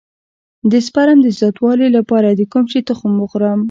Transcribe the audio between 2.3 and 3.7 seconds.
د کوم شي تخم وخورم؟